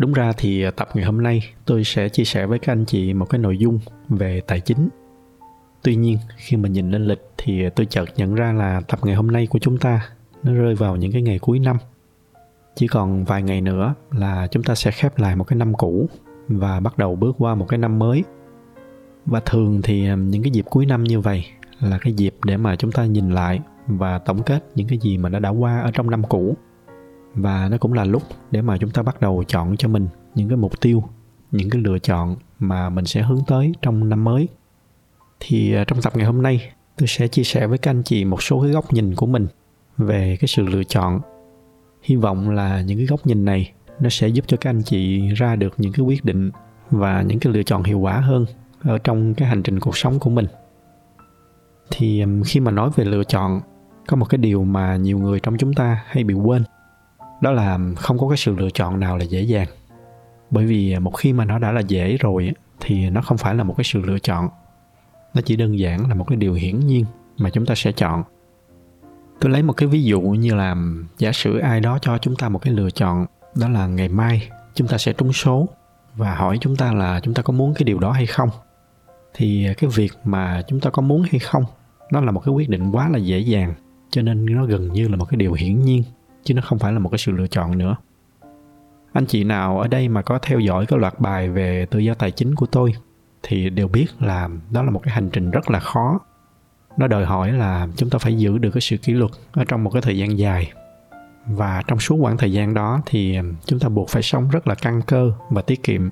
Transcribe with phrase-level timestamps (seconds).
[0.00, 2.84] Đúng ra thì à, tập ngày hôm nay tôi sẽ chia sẻ với các anh
[2.84, 3.78] chị một cái nội dung
[4.08, 4.88] về tài chính.
[5.82, 9.14] Tuy nhiên, khi mà nhìn lên lịch thì tôi chợt nhận ra là tập ngày
[9.14, 10.08] hôm nay của chúng ta
[10.42, 11.76] nó rơi vào những cái ngày cuối năm.
[12.74, 16.08] Chỉ còn vài ngày nữa là chúng ta sẽ khép lại một cái năm cũ
[16.48, 18.24] và bắt đầu bước qua một cái năm mới.
[19.26, 21.44] Và thường thì à, những cái dịp cuối năm như vậy
[21.80, 25.18] là cái dịp để mà chúng ta nhìn lại và tổng kết những cái gì
[25.18, 26.56] mà nó đã qua ở trong năm cũ
[27.34, 30.48] và nó cũng là lúc để mà chúng ta bắt đầu chọn cho mình những
[30.48, 31.04] cái mục tiêu,
[31.50, 34.48] những cái lựa chọn mà mình sẽ hướng tới trong năm mới.
[35.40, 38.24] Thì à, trong tập ngày hôm nay, tôi sẽ chia sẻ với các anh chị
[38.24, 39.46] một số cái góc nhìn của mình
[39.98, 41.20] về cái sự lựa chọn.
[42.02, 45.28] Hy vọng là những cái góc nhìn này nó sẽ giúp cho các anh chị
[45.28, 46.50] ra được những cái quyết định
[46.90, 48.46] và những cái lựa chọn hiệu quả hơn
[48.82, 50.46] ở trong cái hành trình cuộc sống của mình.
[51.90, 53.60] Thì khi mà nói về lựa chọn,
[54.06, 56.64] có một cái điều mà nhiều người trong chúng ta hay bị quên
[57.40, 59.68] đó là không có cái sự lựa chọn nào là dễ dàng.
[60.50, 63.64] Bởi vì một khi mà nó đã là dễ rồi thì nó không phải là
[63.64, 64.48] một cái sự lựa chọn.
[65.34, 67.04] Nó chỉ đơn giản là một cái điều hiển nhiên
[67.38, 68.22] mà chúng ta sẽ chọn.
[69.40, 70.76] Tôi lấy một cái ví dụ như là,
[71.18, 74.48] giả sử ai đó cho chúng ta một cái lựa chọn, đó là ngày mai
[74.74, 75.68] chúng ta sẽ trúng số
[76.14, 78.48] và hỏi chúng ta là chúng ta có muốn cái điều đó hay không?
[79.34, 81.64] Thì cái việc mà chúng ta có muốn hay không
[82.12, 83.74] nó là một cái quyết định quá là dễ dàng,
[84.10, 86.02] cho nên nó gần như là một cái điều hiển nhiên
[86.44, 87.96] chứ nó không phải là một cái sự lựa chọn nữa.
[89.12, 92.14] Anh chị nào ở đây mà có theo dõi cái loạt bài về tự do
[92.14, 92.94] tài chính của tôi
[93.42, 96.20] thì đều biết là đó là một cái hành trình rất là khó.
[96.96, 99.84] Nó đòi hỏi là chúng ta phải giữ được cái sự kỷ luật ở trong
[99.84, 100.72] một cái thời gian dài.
[101.46, 104.74] Và trong suốt khoảng thời gian đó thì chúng ta buộc phải sống rất là
[104.74, 106.08] căn cơ và tiết kiệm.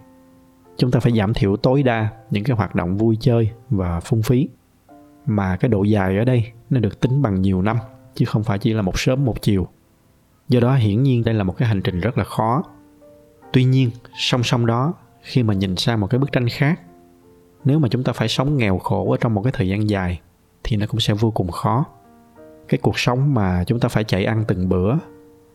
[0.76, 4.22] Chúng ta phải giảm thiểu tối đa những cái hoạt động vui chơi và phung
[4.22, 4.48] phí.
[5.26, 7.76] Mà cái độ dài ở đây nó được tính bằng nhiều năm,
[8.14, 9.68] chứ không phải chỉ là một sớm một chiều
[10.48, 12.62] do đó hiển nhiên đây là một cái hành trình rất là khó.
[13.52, 16.80] Tuy nhiên, song song đó, khi mà nhìn sang một cái bức tranh khác,
[17.64, 20.20] nếu mà chúng ta phải sống nghèo khổ ở trong một cái thời gian dài,
[20.64, 21.84] thì nó cũng sẽ vô cùng khó.
[22.68, 24.94] Cái cuộc sống mà chúng ta phải chạy ăn từng bữa,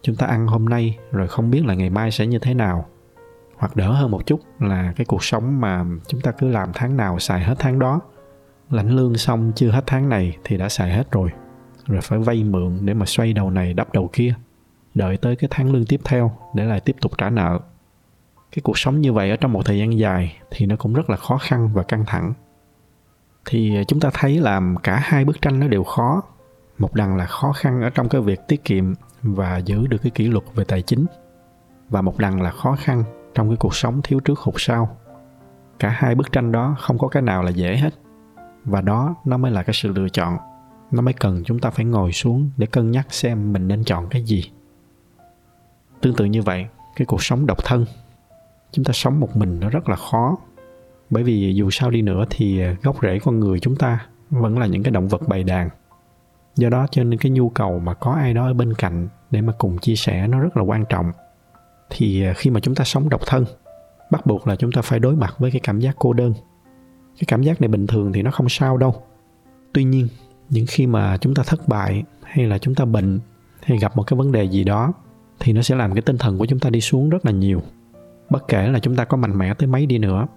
[0.02, 2.86] chúng ta ăn hôm nay rồi không biết là ngày mai sẽ như thế nào,
[3.56, 6.98] hoặc đỡ hơn một chút là cái cuộc sống mà chúng ta cứ làm tháng
[6.98, 8.00] nào xài hết tháng đó.
[8.70, 11.30] Lãnh lương xong chưa hết tháng này thì đã xài hết rồi
[11.86, 14.34] rồi phải vay mượn để mà xoay đầu này đắp đầu kia
[14.94, 17.60] đợi tới cái tháng lương tiếp theo để lại tiếp tục trả nợ.
[18.52, 21.10] Cái cuộc sống như vậy ở trong một thời gian dài thì nó cũng rất
[21.10, 22.34] là khó khăn và căng thẳng.
[23.46, 26.22] Thì chúng ta thấy là cả hai bức tranh nó đều khó.
[26.78, 30.12] Một đằng là khó khăn ở trong cái việc tiết kiệm và giữ được cái
[30.12, 31.06] kỷ luật về tài chính,
[31.90, 33.04] và một đằng là khó khăn
[33.36, 34.98] trong cái cuộc sống thiếu trước hụt sau.
[35.80, 37.94] Cả hai bức tranh đó không có cái nào là dễ hết,
[38.66, 40.38] và đó nó mới là cái sự lựa chọn.
[40.92, 44.08] Nó mới cần chúng ta phải ngồi xuống để cân nhắc xem mình nên chọn
[44.10, 44.52] cái gì
[46.04, 46.66] tương tự như vậy,
[46.96, 47.86] cái cuộc sống độc thân,
[48.72, 50.38] chúng ta sống một mình nó rất là khó.
[51.10, 54.66] Bởi vì dù sao đi nữa thì gốc rễ con người chúng ta vẫn là
[54.66, 55.70] những cái động vật bầy đàn.
[56.56, 59.42] Do đó cho nên cái nhu cầu mà có ai đó ở bên cạnh để
[59.42, 61.12] mà cùng chia sẻ nó rất là quan trọng.
[61.90, 63.46] Thì khi mà chúng ta sống độc thân,
[64.12, 66.34] bắt buộc là chúng ta phải đối mặt với cái cảm giác cô đơn.
[67.20, 69.04] Cái cảm giác này bình thường thì nó không sao đâu.
[69.74, 70.08] Tuy nhiên,
[70.50, 73.20] những khi mà chúng ta thất bại hay là chúng ta bệnh
[73.64, 74.94] hay gặp một cái vấn đề gì đó
[75.44, 77.62] thì nó sẽ làm cái tinh thần của chúng ta đi xuống rất là nhiều.
[78.30, 80.28] Bất kể là chúng ta có mạnh mẽ tới mấy đi nữa.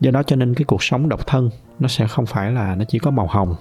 [0.00, 2.84] Do đó cho nên cái cuộc sống độc thân nó sẽ không phải là nó
[2.84, 3.54] chỉ có màu hồng.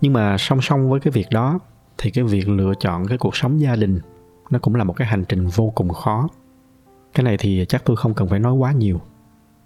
[0.00, 1.58] Nhưng mà song song với cái việc đó
[1.98, 4.00] thì cái việc lựa chọn cái cuộc sống gia đình
[4.50, 6.28] nó cũng là một cái hành trình vô cùng khó.
[7.14, 9.00] Cái này thì chắc tôi không cần phải nói quá nhiều.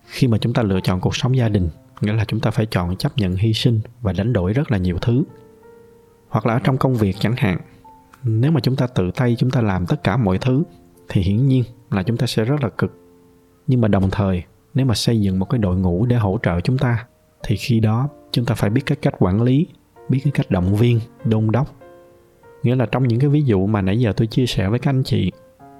[0.06, 1.68] Khi mà chúng ta lựa chọn cuộc sống gia đình,
[2.00, 4.78] nghĩa là chúng ta phải chọn chấp nhận hy sinh và đánh đổi rất là
[4.78, 5.24] nhiều thứ.
[6.28, 7.58] Hoặc là ở trong công việc chẳng hạn
[8.24, 10.62] nếu mà chúng ta tự tay, chúng ta làm tất cả mọi thứ,
[11.08, 12.92] thì hiển nhiên là chúng ta sẽ rất là cực.
[13.66, 14.42] Nhưng mà đồng thời,
[14.74, 17.06] nếu mà xây dựng một cái đội ngũ để hỗ trợ chúng ta,
[17.42, 19.66] thì khi đó chúng ta phải biết cái cách quản lý,
[20.08, 21.74] biết cái cách động viên, đôn đốc.
[22.62, 24.90] Nghĩa là trong những cái ví dụ mà nãy giờ tôi chia sẻ với các
[24.90, 25.32] anh chị,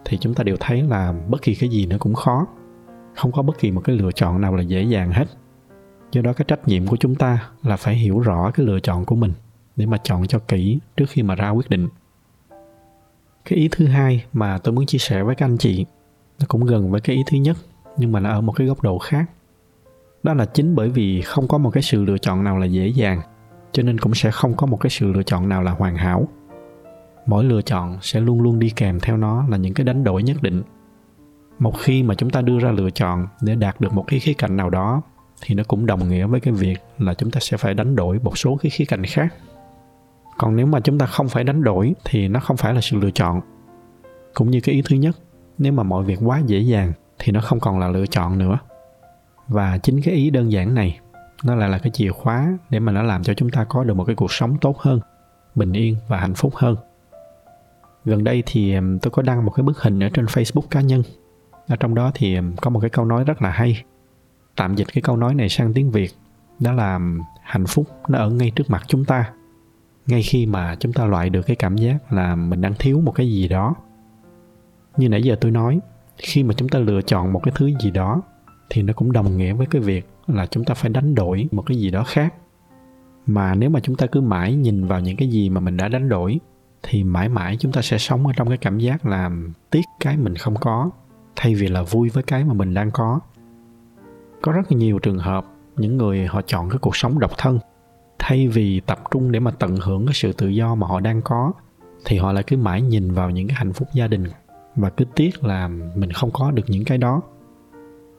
[0.05, 2.47] thì chúng ta đều thấy là bất kỳ cái gì nó cũng khó.
[3.15, 5.25] Không có bất kỳ một cái lựa chọn nào là dễ dàng hết.
[6.13, 9.05] Do đó cái trách nhiệm của chúng ta là phải hiểu rõ cái lựa chọn
[9.05, 9.33] của mình,
[9.77, 11.89] để mà chọn cho kỹ trước khi mà ra quyết định
[13.47, 15.87] cái ý thứ hai mà tôi muốn chia sẻ với các anh chị,
[16.41, 17.57] nó cũng gần với cái ý thứ nhất,
[17.97, 19.25] nhưng mà nó ở một cái góc độ khác.
[20.23, 22.87] Đó là chính bởi vì không có một cái sự lựa chọn nào là dễ
[22.89, 23.21] dàng,
[23.73, 26.29] cho nên cũng sẽ không có một cái sự lựa chọn nào là hoàn hảo.
[27.27, 30.23] Mỗi lựa chọn sẽ luôn luôn đi kèm theo nó là những cái đánh đổi
[30.23, 30.63] nhất định.
[31.59, 34.33] Một khi mà chúng ta đưa ra lựa chọn để đạt được một cái khía
[34.33, 35.03] cạnh nào đó,
[35.41, 38.19] thì nó cũng đồng nghĩa với cái việc là chúng ta sẽ phải đánh đổi
[38.19, 39.35] một số cái khía cạnh khác
[40.39, 42.97] còn nếu mà chúng ta không phải đánh đổi thì nó không phải là sự
[42.97, 43.41] lựa chọn.
[44.35, 45.17] Cũng như cái ý thứ nhất,
[45.59, 48.59] nếu mà mọi việc quá dễ dàng thì nó không còn là lựa chọn nữa.
[49.49, 51.01] Và chính cái ý đơn giản này,
[51.45, 53.95] nó lại là cái chìa khóa để mà nó làm cho chúng ta có được
[53.95, 55.01] một cái cuộc sống tốt hơn,
[55.55, 56.77] bình yên và hạnh phúc hơn.
[58.05, 61.03] Gần đây thì tôi có đăng một cái bức hình ở trên facebook cá nhân.
[61.69, 63.83] Ở trong đó thì có một cái câu nói rất là hay.
[64.57, 66.11] Tạm dịch cái câu nói này sang tiếng việt,
[66.59, 67.01] đó là
[67.43, 69.33] hạnh phúc nó ở ngay trước mặt chúng ta
[70.07, 73.13] ngay khi mà chúng ta loại được cái cảm giác là mình đang thiếu một
[73.13, 73.75] cái gì đó.
[74.97, 75.81] Như nãy giờ tôi nói,
[76.19, 78.23] khi mà chúng ta lựa chọn một cái thứ gì đó,
[78.71, 81.63] thì nó cũng đồng nghĩa với cái việc là chúng ta phải đánh đổi một
[81.67, 82.35] cái gì đó khác.
[83.27, 85.89] Mà nếu mà chúng ta cứ mãi nhìn vào những cái gì mà mình đã
[85.89, 86.41] đánh đổi,
[86.83, 89.31] thì mãi mãi chúng ta sẽ sống ở trong cái cảm giác là
[89.71, 90.91] tiếc cái mình không có,
[91.37, 93.21] thay vì là vui với cái mà mình đang có.
[94.43, 95.45] Có rất nhiều trường hợp,
[95.77, 97.59] những người họ chọn cái cuộc sống độc thân
[98.19, 101.23] thay vì tập trung để mà tận hưởng cái sự tự do mà họ đang
[101.23, 101.53] có,
[102.05, 104.25] thì họ lại cứ mãi nhìn vào những cái hạnh phúc gia đình.
[104.77, 107.23] Và cứ tiếc là mình không có được những cái đó.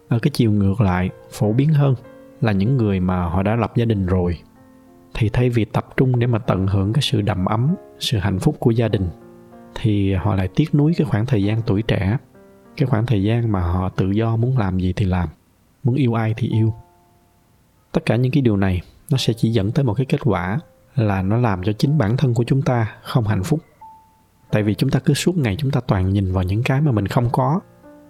[0.07, 1.95] Ở cái chiều ngược lại, phổ biến hơn
[2.41, 4.37] là những người mà họ đã lập gia đình rồi,
[5.13, 8.39] thì thay vì tập trung để mà tận hưởng cái sự đầm ấm, sự hạnh
[8.39, 9.07] phúc của gia đình,
[9.75, 12.17] thì họ lại tiếc nuối cái khoảng thời gian tuổi trẻ.
[12.77, 15.29] Cái khoảng thời gian mà họ tự do muốn làm gì thì làm,
[15.83, 16.73] muốn yêu ai thì yêu.
[17.91, 18.81] Tất cả những cái điều này
[19.11, 20.59] nó sẽ chỉ dẫn tới một cái kết quả
[20.95, 23.59] là nó làm cho chính bản thân của chúng ta không hạnh phúc.
[24.51, 26.91] Tại vì chúng ta cứ suốt ngày chúng ta toàn nhìn vào những cái mà
[26.91, 27.59] mình không có.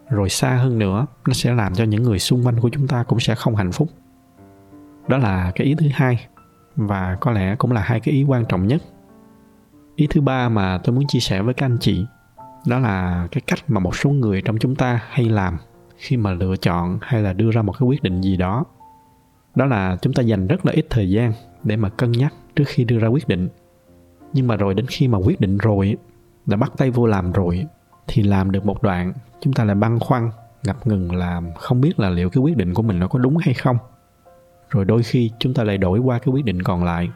[0.09, 3.03] Rồi xa hơn nữa, nó sẽ làm cho những người xung quanh của chúng ta
[3.03, 3.87] cũng sẽ không hạnh phúc.
[5.07, 6.27] Đó là cái ý thứ hai,
[6.75, 8.81] và có lẽ cũng là hai cái ý quan trọng nhất.
[9.95, 12.05] Ý thứ ba mà tôi muốn chia sẻ với các anh chị,
[12.67, 15.57] đó là cái cách mà một số người trong chúng ta hay làm
[15.97, 18.65] khi mà lựa chọn hay là đưa ra một cái quyết định gì đó
[19.57, 21.33] đó là chúng ta dành rất là ít thời gian
[21.63, 23.49] để mà cân nhắc trước khi đưa ra quyết định.
[24.33, 25.97] Nhưng mà rồi đến khi mà quyết định rồi
[26.45, 27.65] đã bắt tay vô làm rồi
[28.07, 30.31] thì làm được một đoạn, chúng ta lại băn khoăn,
[30.63, 33.37] ngập ngừng làm không biết là liệu cái quyết định của mình nó có đúng
[33.37, 33.77] hay không.
[34.69, 37.09] Rồi đôi khi chúng ta lại đổi qua cái quyết định còn lại.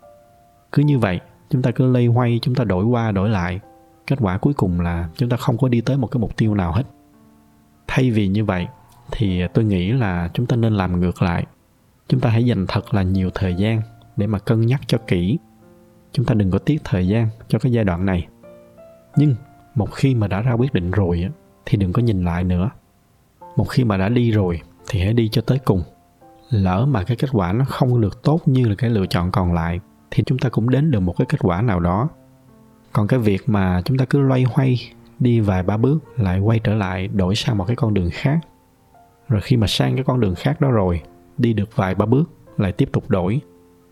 [0.72, 3.60] Cứ như vậy, chúng ta cứ lây hoay, chúng ta đổi qua đổi lại.
[4.08, 6.56] Kết quả cuối cùng là chúng ta không có đi tới một cái mục tiêu
[6.56, 6.84] nào hết.
[7.88, 8.68] Thay vì như vậy,
[9.12, 11.46] thì tôi nghĩ là chúng ta nên làm ngược lại
[12.12, 13.82] chúng ta hãy dành thật là nhiều thời gian
[14.18, 15.38] để mà cân nhắc cho kỹ.
[16.12, 18.28] Chúng ta đừng có tiếc thời gian cho cái giai đoạn này.
[19.16, 19.36] Nhưng
[19.76, 21.30] một khi mà đã ra quyết định rồi
[21.66, 22.70] thì đừng có nhìn lại nữa.
[23.56, 25.84] Một khi mà đã đi rồi, thì hãy đi cho tới cùng.
[26.50, 29.54] Lỡ mà cái kết quả nó không được tốt như là cái lựa chọn còn
[29.54, 29.80] lại,
[30.12, 32.10] thì chúng ta cũng đến được một cái kết quả nào đó.
[32.94, 34.80] Còn cái việc mà chúng ta cứ loay hoay,
[35.20, 38.40] đi vài ba bước, lại quay trở lại, đổi sang một cái con đường khác.
[39.28, 41.02] Rồi khi mà sang cái con đường khác đó rồi
[41.42, 43.42] đi được vài ba bước, lại tiếp tục đổi,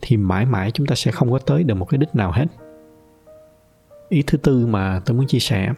[0.01, 2.45] thì mãi mãi chúng ta sẽ không có tới được một cái đích nào hết.
[4.09, 5.73] Ý thứ tư mà tôi muốn chia sẻ,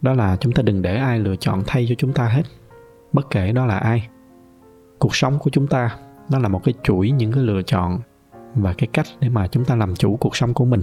[0.00, 2.42] đó là chúng ta đừng để ai lựa chọn thay cho chúng ta hết,
[3.12, 4.08] bất kể đó là ai.
[4.98, 5.96] Cuộc sống của chúng ta,
[6.30, 8.00] nó là một cái chuỗi những cái lựa chọn
[8.54, 10.82] và cái cách để mà chúng ta làm chủ cuộc sống của mình,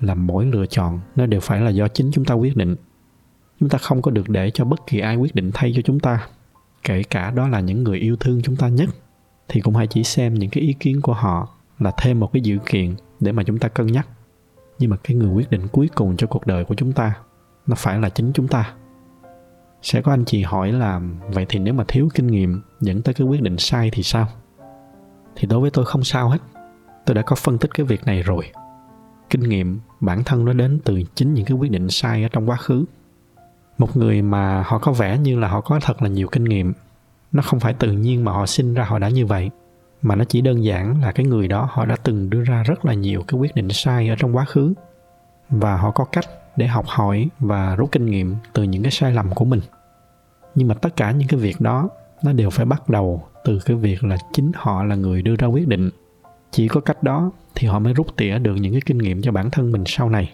[0.00, 2.76] là mỗi lựa chọn nó đều phải là do chính chúng ta quyết định.
[3.60, 6.00] Chúng ta không có được để cho bất kỳ ai quyết định thay cho chúng
[6.00, 6.28] ta,
[6.82, 8.88] kể cả đó là những người yêu thương chúng ta nhất
[9.52, 12.42] thì cũng hãy chỉ xem những cái ý kiến của họ là thêm một cái
[12.42, 14.08] dự kiện để mà chúng ta cân nhắc.
[14.78, 17.14] Nhưng mà cái người quyết định cuối cùng cho cuộc đời của chúng ta,
[17.66, 18.74] nó phải là chính chúng ta.
[19.82, 23.14] Sẽ có anh chị hỏi là, vậy thì nếu mà thiếu kinh nghiệm dẫn tới
[23.14, 24.28] cái quyết định sai thì sao?
[25.36, 26.38] Thì đối với tôi không sao hết.
[27.06, 28.50] Tôi đã có phân tích cái việc này rồi.
[29.30, 32.50] Kinh nghiệm bản thân nó đến từ chính những cái quyết định sai ở trong
[32.50, 32.84] quá khứ.
[33.78, 36.72] Một người mà họ có vẻ như là họ có thật là nhiều kinh nghiệm
[37.32, 39.50] nó không phải tự nhiên mà họ sinh ra họ đã như vậy,
[40.02, 42.84] mà nó chỉ đơn giản là cái người đó họ đã từng đưa ra rất
[42.84, 44.74] là nhiều cái quyết định sai ở trong quá khứ.
[45.50, 46.24] Và họ có cách
[46.56, 49.60] để học hỏi và rút kinh nghiệm từ những cái sai lầm của mình.
[50.54, 51.88] Nhưng mà tất cả những cái việc đó,
[52.22, 55.46] nó đều phải bắt đầu từ cái việc là chính họ là người đưa ra
[55.46, 55.90] quyết định.
[56.50, 59.32] Chỉ có cách đó thì họ mới rút tỉa được những cái kinh nghiệm cho
[59.32, 60.32] bản thân mình sau này.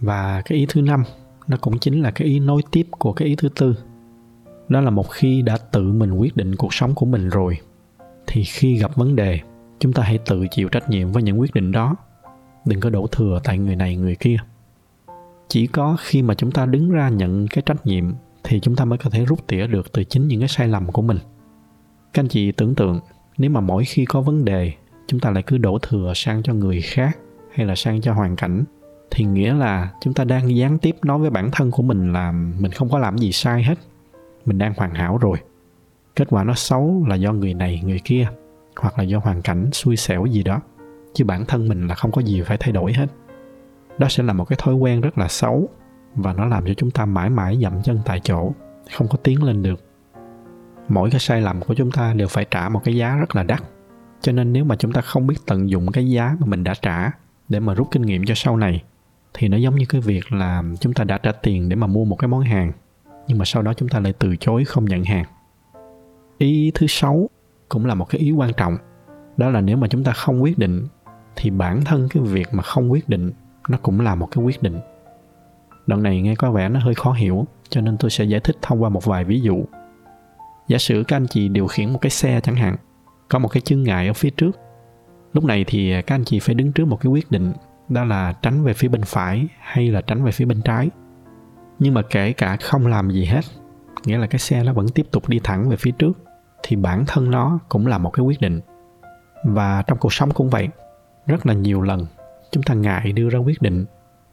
[0.00, 1.04] Và cái ý thứ năm,
[1.46, 3.76] nó cũng chính là cái ý nối tiếp của cái ý thứ tư
[4.68, 7.58] đó là một khi đã tự mình quyết định cuộc sống của mình rồi,
[8.26, 9.40] thì khi gặp vấn đề,
[9.80, 11.96] chúng ta hãy tự chịu trách nhiệm với những quyết định đó.
[12.64, 14.36] Đừng có đổ thừa tại người này, người kia.
[15.48, 18.04] Chỉ có khi mà chúng ta đứng ra nhận cái trách nhiệm,
[18.44, 20.92] thì chúng ta mới có thể rút tỉa được từ chính những cái sai lầm
[20.92, 21.18] của mình.
[22.12, 23.00] Các anh chị tưởng tượng,
[23.38, 24.72] nếu mà mỗi khi có vấn đề,
[25.06, 27.18] chúng ta lại cứ đổ thừa sang cho người khác
[27.54, 28.64] hay là sang cho hoàn cảnh,
[29.10, 32.32] thì nghĩa là chúng ta đang gián tiếp nói với bản thân của mình là
[32.32, 33.78] mình không có làm gì sai hết
[34.46, 35.38] mình đang hoàn hảo rồi.
[36.16, 38.26] Kết quả nó xấu là do người này, người kia,
[38.76, 40.60] hoặc là do hoàn cảnh xui xẻo gì đó.
[41.14, 43.06] Chứ bản thân mình là không có gì phải thay đổi hết.
[43.98, 45.68] Đó sẽ là một cái thói quen rất là xấu
[46.14, 48.52] và nó làm cho chúng ta mãi mãi dậm chân tại chỗ,
[48.96, 49.80] không có tiến lên được.
[50.88, 53.42] Mỗi cái sai lầm của chúng ta đều phải trả một cái giá rất là
[53.42, 53.62] đắt.
[54.20, 56.74] Cho nên nếu mà chúng ta không biết tận dụng cái giá mà mình đã
[56.82, 57.10] trả
[57.48, 58.82] để mà rút kinh nghiệm cho sau này,
[59.34, 62.04] thì nó giống như cái việc là chúng ta đã trả tiền để mà mua
[62.04, 62.72] một cái món hàng
[63.26, 65.24] nhưng mà sau đó chúng ta lại từ chối không nhận hàng.
[66.38, 67.30] Ý thứ sáu
[67.68, 68.76] cũng là một cái ý quan trọng.
[69.36, 70.86] Đó là nếu mà chúng ta không quyết định,
[71.36, 73.32] thì bản thân cái việc mà không quyết định,
[73.68, 74.80] nó cũng là một cái quyết định.
[75.86, 78.56] Đoạn này nghe có vẻ nó hơi khó hiểu, cho nên tôi sẽ giải thích
[78.62, 79.64] thông qua một vài ví dụ.
[80.68, 82.76] Giả sử các anh chị điều khiển một cái xe chẳng hạn,
[83.28, 84.58] có một cái chướng ngại ở phía trước.
[85.32, 87.52] Lúc này thì các anh chị phải đứng trước một cái quyết định,
[87.88, 90.90] đó là tránh về phía bên phải hay là tránh về phía bên trái
[91.78, 93.40] nhưng mà kể cả không làm gì hết,
[94.04, 96.18] nghĩa là cái xe nó vẫn tiếp tục đi thẳng về phía trước,
[96.62, 98.60] thì bản thân nó cũng là một cái quyết định.
[99.44, 100.68] Và trong cuộc sống cũng vậy,
[101.26, 102.06] rất là nhiều lần
[102.50, 103.84] chúng ta ngại đưa ra quyết định,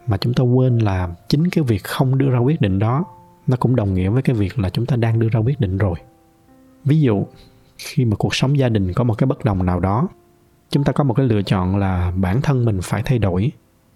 [0.07, 3.05] mà chúng ta quên là chính cái việc không đưa ra quyết định đó,
[3.47, 5.77] nó cũng đồng nghĩa với cái việc là chúng ta đang đưa ra quyết định
[5.77, 5.95] rồi.
[6.85, 7.25] Ví dụ,
[7.77, 10.07] khi mà cuộc sống gia đình có một cái bất đồng nào đó,
[10.69, 13.51] chúng ta có một cái lựa chọn là bản thân mình phải thay đổi,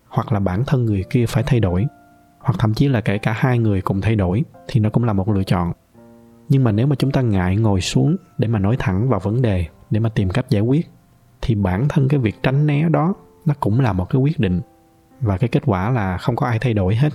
[0.07, 1.85] hoặc là bản thân người kia phải thay đổi
[2.45, 5.13] hoặc thậm chí là kể cả hai người cùng thay đổi thì nó cũng là
[5.13, 5.71] một lựa chọn.
[6.49, 9.41] Nhưng mà nếu mà chúng ta ngại ngồi xuống để mà nói thẳng vào vấn
[9.41, 10.89] đề, để mà tìm cách giải quyết,
[11.41, 13.13] thì bản thân cái việc tránh né đó
[13.45, 14.61] nó cũng là một cái quyết định.
[15.21, 17.13] Và cái kết quả là không có ai thay đổi hết.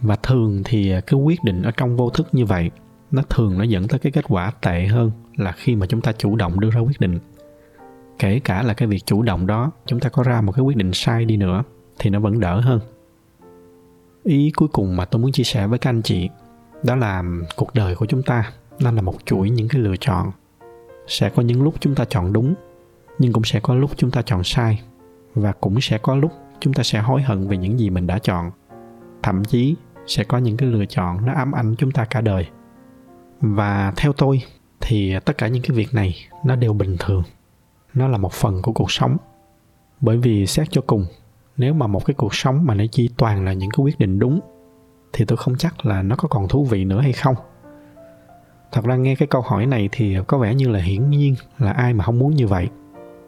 [0.00, 2.70] Và thường thì cái quyết định ở trong vô thức như vậy,
[3.10, 6.12] nó thường nó dẫn tới cái kết quả tệ hơn là khi mà chúng ta
[6.12, 7.18] chủ động đưa ra quyết định.
[8.18, 10.76] Kể cả là cái việc chủ động đó, chúng ta có ra một cái quyết
[10.76, 11.62] định sai đi nữa
[11.98, 12.80] thì nó vẫn đỡ hơn
[14.26, 16.28] ý cuối cùng mà tôi muốn chia sẻ với các anh chị
[16.82, 17.22] đó là
[17.56, 20.30] cuộc đời của chúng ta nó là một chuỗi những cái lựa chọn.
[21.06, 22.54] Sẽ có những lúc chúng ta chọn đúng,
[23.18, 24.82] nhưng cũng sẽ có lúc chúng ta chọn sai,
[25.34, 28.18] và cũng sẽ có lúc chúng ta sẽ hối hận về những gì mình đã
[28.18, 28.50] chọn.
[29.22, 29.74] Thậm chí
[30.06, 32.46] sẽ có những cái lựa chọn nó ám ảnh chúng ta cả đời.
[33.40, 34.42] Và theo tôi
[34.80, 36.14] thì tất cả những cái việc này
[36.44, 37.22] nó đều bình thường.
[37.94, 39.16] Nó là một phần của cuộc sống.
[40.00, 41.06] Bởi vì xét cho cùng
[41.56, 44.18] nếu mà một cái cuộc sống mà nó chỉ toàn là những cái quyết định
[44.18, 44.40] đúng,
[45.12, 47.34] thì tôi không chắc là nó có còn thú vị nữa hay không.
[48.72, 51.70] Thật ra nghe cái câu hỏi này thì có vẻ như là hiển nhiên là
[51.70, 52.68] ai mà không muốn như vậy,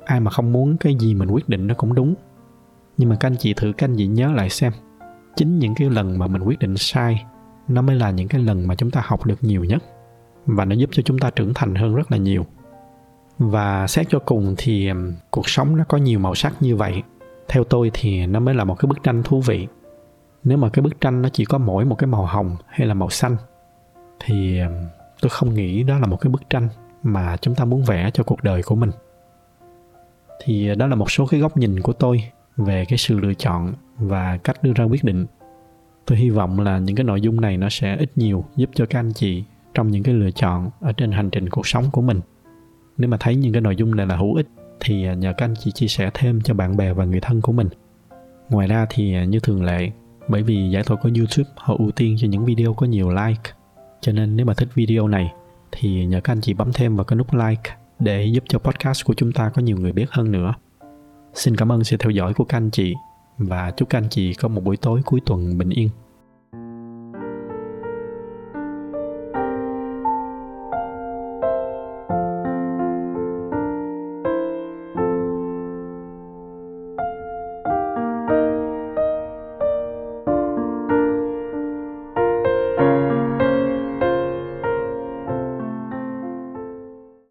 [0.04, 2.14] ai mà không muốn cái gì mình quyết định nó cũng đúng.
[2.97, 4.73] Nhưng mà các anh chị thử, các anh chị nhớ lại xem,
[5.37, 7.25] chính những cái lần mà mình quyết định sai,
[7.68, 9.82] nó mới là những cái lần mà chúng ta học được nhiều nhất
[10.47, 12.47] và nó giúp cho chúng ta trưởng thành hơn rất là nhiều.
[13.38, 14.90] Và xét cho cùng thì
[15.30, 17.02] cuộc sống nó có nhiều màu sắc như vậy
[17.49, 19.67] theo tôi thì nó mới là một cái bức tranh thú vị.
[20.45, 22.95] Nếu mà cái bức tranh nó chỉ có mỗi một cái màu hồng hay là
[22.95, 23.37] màu xanh,
[24.21, 24.61] thì
[25.21, 26.69] tôi không nghĩ đó là một cái bức tranh
[27.02, 28.90] mà chúng ta muốn vẽ cho cuộc đời của mình.
[30.45, 32.25] Thì ờ, đó là một số cái góc nhìn của tôi
[32.57, 35.26] về cái sự lựa chọn và cách đưa ra quyết định.
[36.07, 38.87] Tôi hy vọng là những cái nội dung này nó sẽ ít nhiều giúp cho
[38.87, 42.02] các anh chị trong những cái lựa chọn ở trên hành trình cuộc sống của
[42.02, 42.21] mình.
[42.97, 44.47] Nếu mà thấy những cái nội dung này là hữu ích
[44.80, 47.40] thì à, nhờ các anh chị chia sẻ thêm cho bạn bè và người thân
[47.40, 47.68] của mình.
[48.50, 49.90] Ngoài ra thì à, như thường lệ,
[50.28, 53.50] bởi vì giải thuật của youtube họ ưu tiên cho những video có nhiều like,
[54.00, 55.32] cho nên nếu mà thích video này
[55.73, 59.04] thì nhờ các anh chị bấm thêm vào cái nút like để giúp cho podcast
[59.04, 60.54] của chúng ta có nhiều người biết hơn nữa.
[61.35, 62.94] Xin cảm ơn sự theo dõi của các anh chị
[63.38, 65.88] và chúc các anh chị có một buổi tối cuối tuần bình yên.